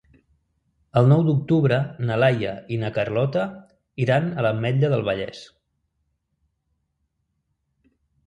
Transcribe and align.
El 1.01 1.09
nou 1.09 1.19
d'octubre 1.25 1.75
na 2.09 2.15
Laia 2.21 2.53
i 2.77 2.79
na 2.83 2.89
Carlota 2.95 3.43
iran 4.05 4.31
a 4.31 4.45
l'Ametlla 4.45 4.91
del 4.93 5.05
Vallès. 5.09 5.45